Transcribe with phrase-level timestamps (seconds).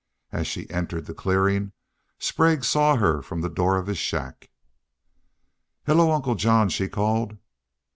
[0.31, 1.73] As she entered the clearing
[2.17, 4.49] Sprague saw her from the door of his shack.
[5.85, 7.37] "Hello, Uncle John!" she called.